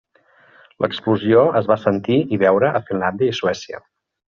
L'explosió 0.85 1.45
es 1.61 1.69
va 1.73 1.79
sentir 1.85 2.19
i 2.39 2.43
veure 2.47 2.75
a 2.81 2.85
Finlàndia 2.91 3.33
i 3.33 3.39
a 3.39 3.41
Suècia. 3.45 3.87